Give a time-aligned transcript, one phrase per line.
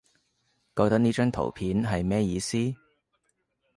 [0.75, 2.57] 覺得呢張圖片係咩意思？